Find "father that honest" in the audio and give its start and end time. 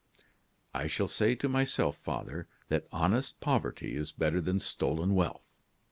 1.95-3.39